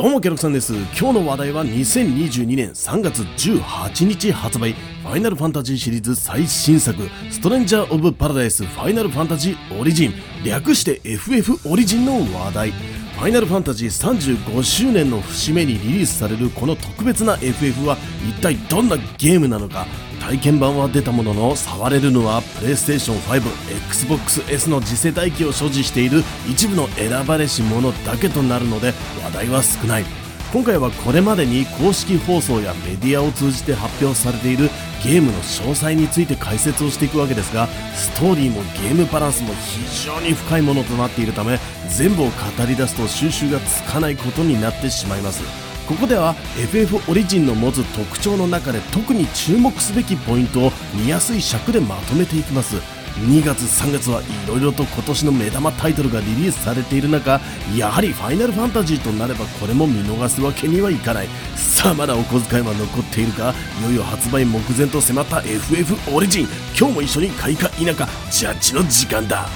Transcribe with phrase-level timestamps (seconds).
[0.00, 0.72] どうもケロクさんです。
[0.98, 12.70] 今日の話題は2022年3月18日発売ファイナルファンタジーシリーズ最新作ストレンジャー・オブ・パラダイスファイナルファンタジーオリジン略して FF オリジンの話題。
[12.70, 19.86] ファイナルファンタジー35周年の節目にリリースされるこの特別な FF は一体どんなゲームなのか？
[20.20, 23.42] 体験版は出たものの触れるのは PlayStation 5
[23.88, 28.92] XBOXS の次世代機を所持している一部の選ばれし者だけとなるので
[29.24, 30.04] 話題は少ない。
[30.52, 34.68] 今回はこれまでに公式放送やメディアを通じて発表されている
[35.02, 42.32] ゲームの詳細について解説をしていくわけですがストーリーもゲームバランスも非常に深いものとなっているため全部を語
[42.66, 45.69] り出すと収集がつかないことになってしまいます。
[45.90, 52.76] ここでは FF オリジンの持つ特徴の中で特に注目すべきポイントを見やすい尺でまとめていきます。
[53.26, 57.40] 2月3月はいろいろと今年の目玉タイトルがリリースされている中
[57.76, 61.28] やはりファイナルファンタジーとなればこれも見逃すわけにはいかない。
[61.56, 63.52] さあまだお小遣いは残っているか？
[63.80, 66.48] いよいよ発売目前と迫った FF オリジン。
[66.78, 69.48] 今日も一緒に買いか否かジャッジの時間だ。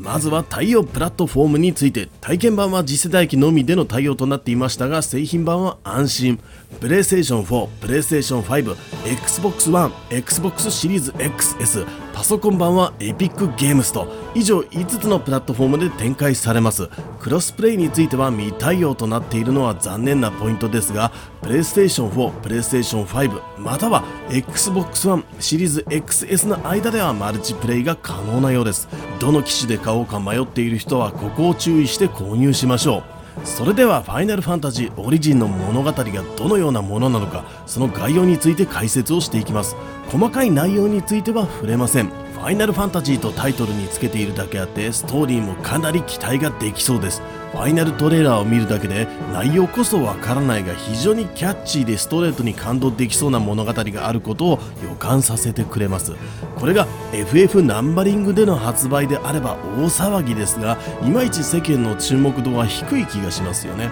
[0.00, 6.40] まずは対応プラットフォームについて体験版は次世代機のみでの対応となっていましたが製品版は安心。
[6.80, 11.86] プレイステーション4、プレイステーション5、Xbox One、Xbox シリーズ XS、
[12.20, 16.90] パソコン版はエピックゲームスと以上5つのプラットフォームで展開されます。
[17.18, 28.86] クロスプレイについては未対応となっているのは残念なポイントですがプレイステーション4、プレイステーション5または XBOX1 シリーズ XS の間ではマルチプレイが可能なようです。
[29.18, 33.19] どの機種で買おうか迷っている人はここを注意して購入しましょう。
[33.44, 36.04] それではファイナルファンタジーオリジンの物語が
[36.36, 39.76] どのようなものなのかその概要について解説をしていきます。
[40.08, 42.29] 細かい内容については触れません。
[42.40, 47.20] ファイナルファンタジーとタイトルにつけているだけあってストーリーもかなり期待ができそうです。
[47.52, 56.14] ファイナルトレーラーを見るだけで内容こそわからないが非常にキャッチーでストレートに感動できそうな物語があることを予感させてくれます。
[56.56, 63.90] これが FF ナンバリングでの発売であれば大騒ぎですがいまいち世間の注目度は低い気がしますよね。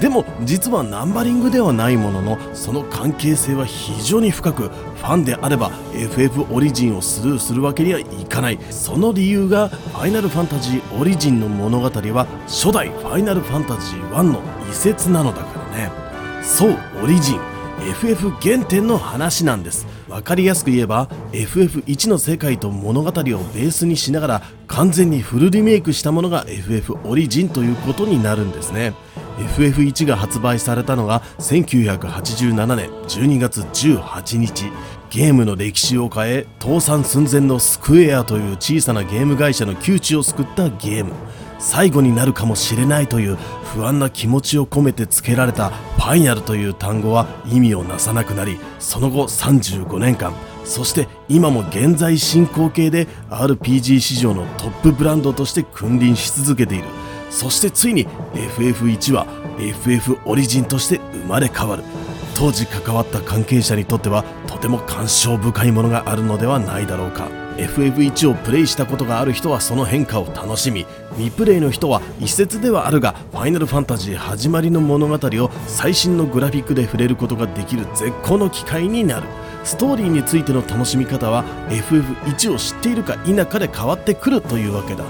[0.00, 8.58] でも実はナンバリングではないもののその関係性は非常に深くファンであれば FF オリジンをスルーするわけにはいかない。
[8.70, 15.90] その理由がファイナルファンタジーオリジンの物語は初代ファイナルファンタジー1の移設なのだからね。
[16.42, 17.40] そうオリジン。
[17.88, 19.86] FF 原点の話なんです。
[20.08, 28.94] 分かりやすく言えば FF1 の世界と物語をベースにしながら完全にフルリメイクしたものが FF オリジンということになるんですね。
[29.38, 34.70] FF1 が発売されたのが1987年12月18日。
[35.10, 41.12] ゲームの歴史を変え倒産寸前のスクエアという小さなゲーム会社の窮地を救ったゲーム。
[41.62, 43.36] 最後になるかもしれないという
[43.74, 50.34] 不安な気持ちを込めて付けられたファイナルという単語は意味をなさなくなりその後35年間
[50.64, 56.84] そして今も現在進行形で RPG 市場のトップブランドとして君臨し続けている。
[57.32, 59.26] そしてついに FF1 は
[59.58, 61.82] FF オリジンとして生まれ変わる。
[62.34, 67.28] 当時関わった関係者にとってはとても感傷深いものがあるのではないだろうか。
[67.56, 79.26] FF1 をプレイしたことがある人はその変化を楽しみ未プレイの人は一説ではあるがファイナルファンタジー始まりの物語を最新のグラフィックで触れることができる絶好の機会になる。
[79.64, 85.04] ストーリーについての楽しみ方は FF1 を知っているか否かで変わってくるというわけだ。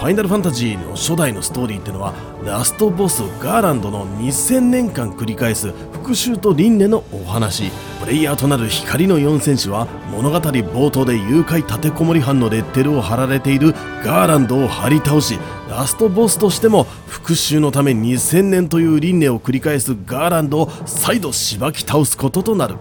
[0.00, 7.70] ファイナルファンタジーの初代のストーリーってのはラストボスガーランドの2000年間繰り返す復讐と輪廻のお話。
[8.00, 15.38] プレイヤーとなる光の4戦士は物語冒頭で誘拐立てこもり犯のレッテルを貼られているガーランドを張り倒し
[15.68, 22.76] ラストボスとしても復讐のため2000年という輪廻を繰り返すガーランドを再度しばき倒すこととなる。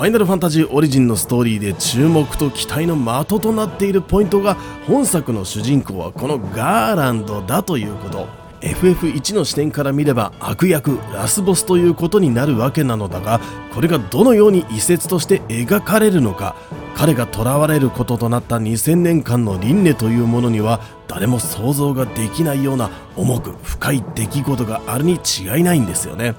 [0.00, 4.54] ファイナルファンタジーオリジンのストーリーで注目と期待の的となっているポイントが
[4.86, 8.26] 本作の主人公はこのガーランドだということ。
[8.62, 13.40] FF1 の視点から見れば悪役ラスボスということになるわけなのだが
[13.74, 16.56] これがどのように異説として描かれるのか。
[16.96, 26.34] 彼が囚われることとなった2000年間の輪廻というものには誰も想像ができないような重く深い出来事があるに違いないんですよね。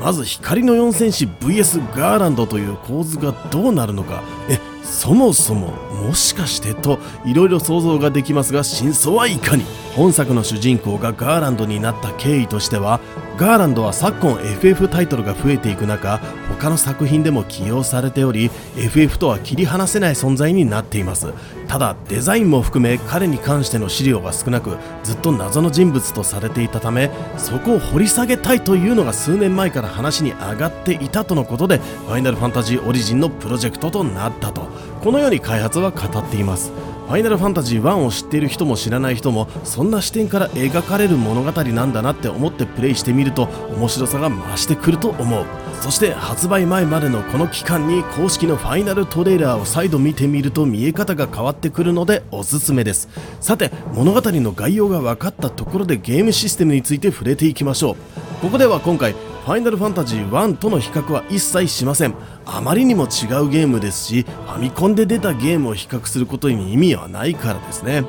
[0.00, 4.22] まず光の4戦士 VS ガーランドという構図がどうなるのか。
[4.48, 5.68] えそもそも
[6.04, 9.64] もしかしてといろいろ想像ができますが真相はいかに。
[9.94, 13.00] 本作の主人公がガーランドになった経緯としては
[13.42, 16.18] ガーランドは昨今 FF タイトルが増えていく中
[16.48, 21.32] 他の作品でも起用されており FF とは切り離せない存在になっています。
[21.66, 34.68] ただデザインも含め彼に関しての資料が少なくずっと謎の人物とされていたためそこを掘り下げたいというのが数年前から話に上がっていたとのことでファイナルファンタジーオリジンのプロジェクトとなったと。
[35.02, 36.70] このように開発は語っています。
[37.12, 45.44] ファイナルファンタジー1を知っている人も知らない人もそんな視点から描かれる物語なんだなって思ってプレイしてみると面白さが増してくると思う。
[45.82, 53.10] そして発売前までのこの期間に公式のファイナルトレーラーを再度見てみると見え方が変わってくるのでおすすめです。
[53.42, 57.96] さて物語の概要が分かったところでゲームシステムについて触れていきましょう。
[58.40, 62.14] ここでは今回ファイナルファンタジー1との比較は一切しません。
[62.46, 68.04] あまりにも違うゲームですしファミコンで出たゲームを比較することに意味はないからですね。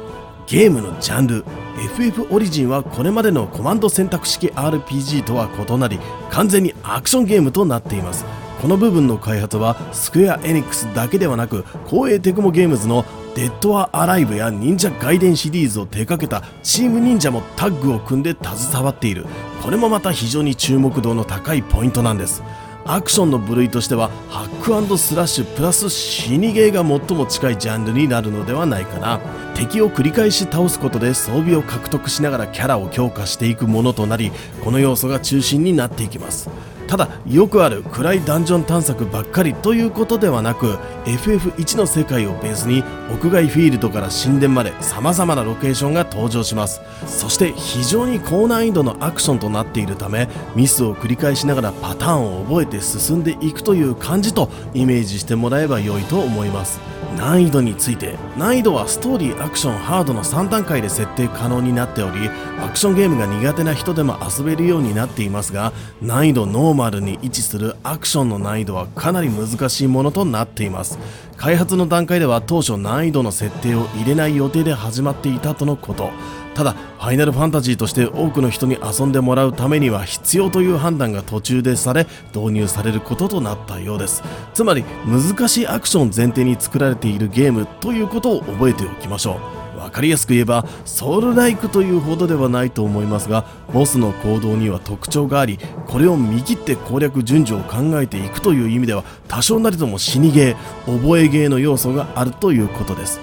[0.45, 1.45] ゲームのジャンル
[1.85, 5.99] FF オリジンはこれまでのコマンド選択式 RPG とは異なり
[6.29, 8.25] 完全にアクションゲームとなっています。
[8.61, 13.03] この部分の開発はスクエア・エニックスだけではなく光栄テクモゲームズの
[13.35, 19.25] デッド・ア・アライブや忍者外伝シリーズを手掛けたチーム忍者もタッグを組んで携わっている。
[19.61, 22.43] これもまた非常に注目度の高いポイントなんです。
[22.85, 29.19] アクションの部類としてはハックスラッシュプラス死にゲーが最も近いジャンルになるのではないかな。
[29.55, 34.31] 敵を繰り返し倒すことで装備を獲得しながらキャラを強化していくものとなり
[34.63, 36.49] この要素が中心になっていきます。
[36.87, 46.81] ただよくある暗いダンジョン探索ばっかりということではなく FF1 の世界をベースに屋外フィールドから神殿まで様々なロケーションが登場します。
[47.07, 56.79] そして非常に高難易度のアクションとなっているためミスを繰り返しながらパターンを覚えて進んでいくという感じとイメージしてもらえば良いと思います。
[57.17, 62.29] 難易度について難易度はストーリーアクションハードの3段階で設定可能になっており
[62.59, 70.97] アクションゲームが苦手な人でも遊べるようになっていますが難易度ノーマルに位置するアクションの難易度はかなり難しいものとなっています。
[71.37, 76.11] 開発の段階では当初難易度の設定を入れない予定で始まっていたとのこと。
[76.53, 84.23] ただファイナルファンタジーとして多くの人に遊んでもらうためには必要という判断が途中でされ導入されることとなったようです。
[84.53, 89.63] つまり難しいアクション前提に作られているゲームということを覚えておきましょう。
[89.83, 103.19] 分かりやすく言えばソウルライクというほどではないと思いますがボスの行動には特徴がありこれを見切って攻略順序を考えていくという意味では多少なりとも死にゲー覚えゲーの要素があるということです。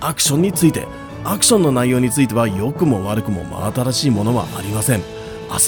[0.00, 0.86] アクションについて
[1.24, 5.02] アクションの内容については良くも悪くも真新しいものはありません。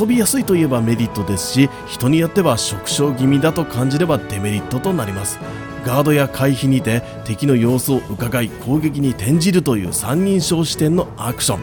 [0.00, 5.38] 遊びやすいといえばメリットですし人によっては縮小気味だと感じればデメリットとなります。
[5.84, 11.60] ガードや回避にて敵の様子を伺い攻撃に転じるという三人称視点のアクション。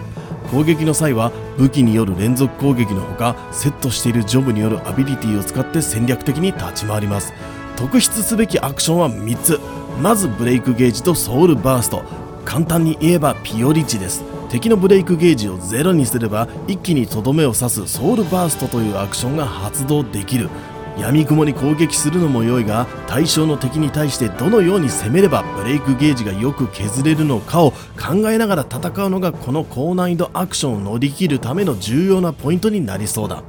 [0.52, 7.34] 攻撃の際は武器による連続攻撃のほかセットしているジョブによるアビリティを使って戦略的に立ち回ります。
[7.76, 9.60] 特筆すべきアクションは3つ。
[10.02, 12.04] まずブレイクゲージとソウルバースト。
[12.46, 14.24] 簡単に言えばピオリ値です。
[14.50, 20.50] 敵のブレイクゲージをゼロにすれば一気にとどめを刺すソウルバーストというアクションが発動できる。
[20.98, 33.42] 闇雲に攻撃するのも良いが対象の敵に対してどのように攻めればブレイクゲージがよく削れるのかを考えながら戦うのがこの高難易度アクションを乗り切るための重要なポイントになりそうだ。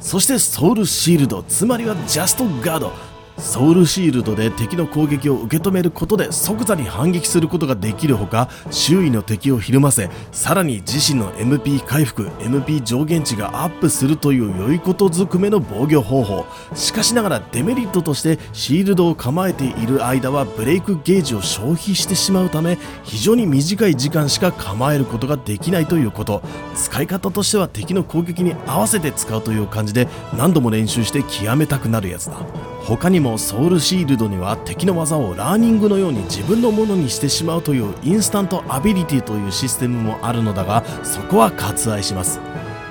[0.00, 3.09] そしてソウルシールドつまりはジャストガード。
[3.40, 16.46] ソウルシールドで敵の攻撃を受け止めることで即座に反撃することができるほか周囲の敵をひるませさらに自身の MP 回復 MP 上限値がアップするという良いことずくめの防御方法。
[16.74, 26.42] しかしながらデメリットとしてシールドを構えている間はブレイクゲージを消費してしまうため非常に短い時間しか構えることができないということ。
[26.74, 32.36] 使い方としては敵の攻撃に合わせて使うという感じで何度も練習して極めたくなるやつだ。
[32.82, 42.40] 他にもソウルシールドには敵の技をラーニングのように自分のものにしてしまうというインスタントアビリティというシステムもあるのだがそこは割愛します。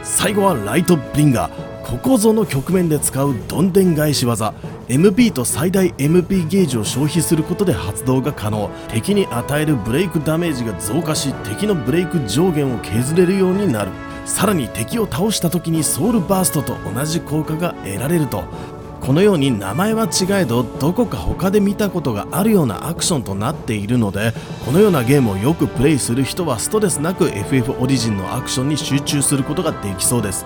[0.03, 4.53] 最後はライトブリンガーここぞの局面で使うどんでん返し技。
[4.88, 8.69] MP と最大 MP ゲージを消費することで発動が可能。
[8.89, 13.91] 敵に与えるブレイクダメージが増加し敵のブレイク上限を削れるようになる。
[14.25, 18.43] さらに敵を倒した時にソウルバーストと同じ効果が得られると。
[19.09, 30.45] このように名前は違えどどこか他で見たことがあるようなアクションとなっているのでこのようなゲームをよくプレイする人はストレスなく FF オリジンのアクションに集中することができそうです。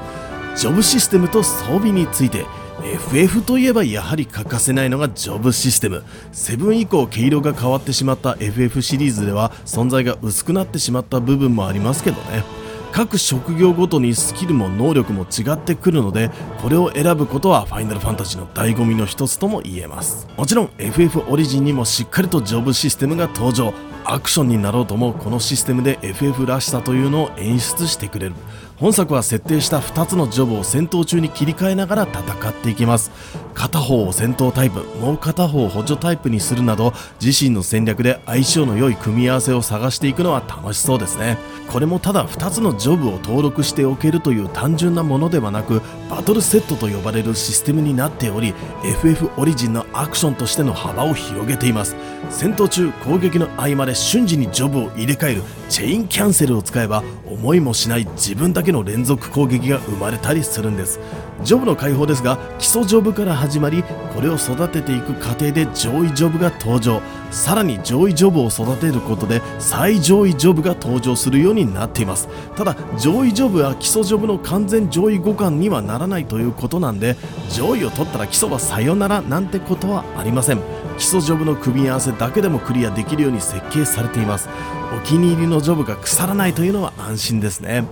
[0.55, 2.45] ジョブシステムと装備について
[2.85, 6.05] FF といえばやはり欠かせないのがジョブシステム。
[6.31, 12.62] 7以降毛色が変わってしまった FF シリーズでは存在が薄くなってしまった部分もありますけどね。
[12.93, 16.29] 各職業ごとにスキルも能力も違ってくるので
[16.61, 20.27] これを選ぶことはファイナルファンタジーの醍醐味の一つとも言えます。
[20.37, 23.73] もちろん FF オリジンにもしっかりとジョブシステムが登場。
[24.05, 28.35] アクションになろうともこのシステムで FF らしさというのを演出してくれる。
[28.75, 33.11] 本作は設定した2つのジョブを戦闘中に切り替えながら戦っていきます。
[33.53, 41.37] 片方を戦闘タイプもう片方を補助タイプにするなど自身の戦略で相性の良い組み合わせを探していくのは楽しそうですね。
[41.69, 51.95] これもただ2つのジョブを登録しておけるという単純なものではなくバトルセットと呼ばれるシステムになっており FF オリジンのアクションとしての幅を広げています。
[52.29, 60.99] 戦闘中攻撃の合間で瞬時にジョブを入れ替えるチェインキャンセルを使えば思いもしない自分だけの連続攻撃が生まれたりするんです。
[61.43, 63.83] ジョブの解放ですが基礎ジョブから始まり
[64.15, 67.01] これを育てていく過程で上位ジョブが登場。
[67.29, 72.29] さらに上位ジョブを育てることで最上位ジョブが登場するようになっています。
[72.55, 77.17] ただ上位ジョブは基礎ジョブの完全上位互換にはならないということなんで
[77.51, 80.59] 上位を取ったら基礎はさよならなんてことはありません。
[80.97, 84.47] 基礎ジョブの組み合わせだけでもクリアできるように設計されています。
[84.95, 87.83] お気に入りのジョブが腐らないというのは安心ですね。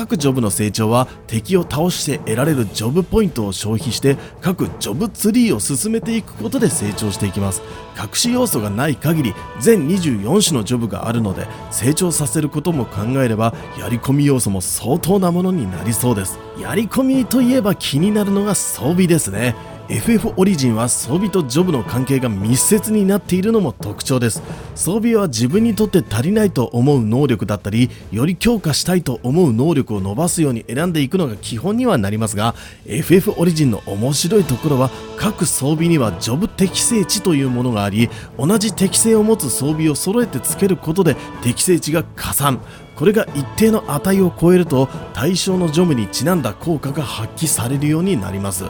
[0.00, 7.60] 各ジョブの成長は敵を倒して得られるジョブポイントを消費して各ジョブツリーを進めていくことで成長していきます。
[8.02, 16.38] 隠し要素がない限り全24種のジョブがあるので成長させることも考えればやり込み要素も相当なものになりそうです。
[16.58, 19.54] やり込みといえば気になるのが装備ですね。
[19.90, 24.40] FF オリジンは装備とジョブの関係が密接になっているのも特徴です。
[24.76, 32.54] 装備は自分にとって足りないと思う能力だったりより強化したいと思う能力を伸ばすように選んでいくのが基本にはなりますが
[32.86, 42.60] FF オリジンの面白いところは各装備にはジョブ適正値というものがあり同じ適性を持つ装備を揃えてつけることで適正値が加算。
[43.00, 48.64] これが一定の値を超えると対象のジョブにちなんだ効果が発揮されるようになります。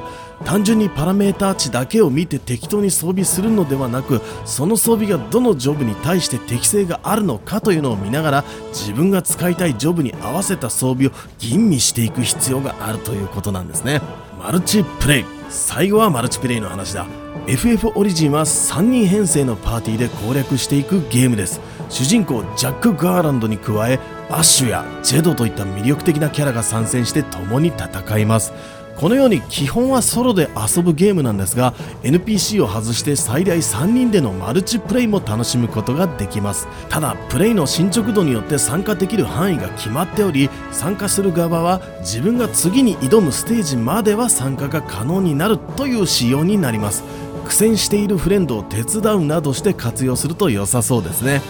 [0.45, 11.11] 単純にパラメーター値だけを見て適当に装備するのではなくその装備がどのジョブに対して適性があるのかというのを見ながら自分が使いたいジョブに合わせた装備を
[11.41, 14.01] 吟味していく必要があるということなんですね。
[14.39, 15.25] マルチプレイ。
[15.49, 17.05] 最後はマルチプレイの話だ。
[17.49, 21.61] FF オリジンは3人編成のパーティーで攻略していくゲームです。
[21.91, 23.99] 主人公ジャック・ガーランドに加え
[24.31, 28.53] アッシュやジェドといった魅力的なキャラが参戦して共に戦います。
[28.97, 36.69] このように基本はソロで遊ぶゲームなんですが NPC を外して最大3人でのマルチプレイも楽しむことができます。
[36.91, 47.03] ただプレイの進捗度によって参加できる範囲が決まっており参加する側は自分が次に挑むステージまでは参加が可能になるという仕様になります。
[47.51, 51.43] 苦戦しているフレンドを手伝うなどして活用すると良さそうですね。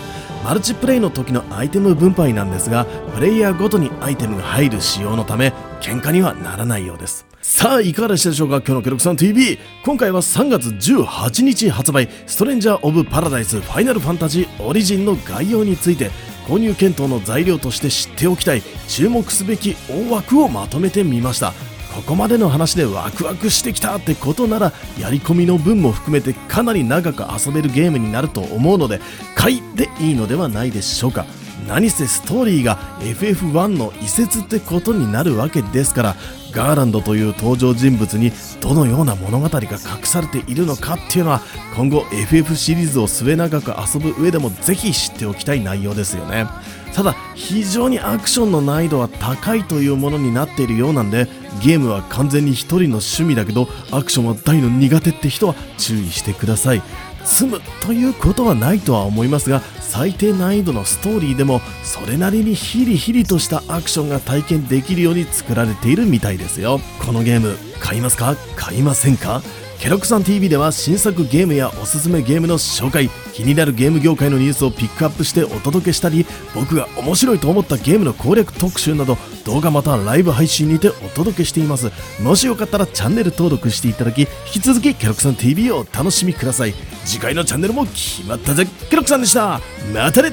[0.43, 5.53] マルチプレイの時のアイテム分配なんですがプレイヤーごとにアイテムが入る仕様のため
[5.83, 7.27] 喧嘩にはならないようです。
[7.43, 16.11] さあいかがでしたでしょうか今日のケロクさん TV 今回は3月18日発売ストレンジャー・オブ・パラダイスファイナルファンタジーオリジンの概要について
[16.47, 21.53] 購入検討の材料として知っておきたい注目すべき大枠をまとめてみました。
[22.01, 29.01] ここまでの話でワクワクしてきたってことならやり込みの分も含めてかなり長く遊べるゲームになると思うので
[29.35, 31.27] 買いでいいのではないでしょうか。
[31.69, 36.17] 何せストーリーが FF1 の移設ってことになるわけですから
[36.53, 41.43] ガーランドという登場人物にどのような物語が隠されているのかっていうのは
[41.77, 46.47] 今後 FF シリーズを末永く遊ぶ上でもぜひ知っておきたい内容ですよね。
[46.95, 51.29] ただ非常にアクションの難易度は高いというものになっているようなんで
[51.63, 56.83] ゲームは完全に一人の趣味だけどアクションは大の苦手って人は注意してください。
[57.23, 66.81] 積むということはないとは思いますが最低難易度のストーリーでもそれなりにヒリヒリとしたアクションが体験できるように作られているみたいですよ。
[67.05, 68.37] このゲーム買いますか？
[68.57, 69.43] 買いませんか？
[69.81, 81.91] ケロクさん TV では新作ゲームやおすすめゲームの紹介気になるゲーム業界のニュースをピックアップしてお届けしたり僕が面白いと思ったゲームの攻略特集など動画またはライブ配信にてお届けしています。
[82.23, 86.75] もしよかったらチャンネル登録していただき引き続きケロクさん TV をお楽しみください。
[87.07, 88.67] 次回のチャンネルも決まったぜ。
[88.91, 89.63] ケロクさんでした。
[89.95, 90.33] またね。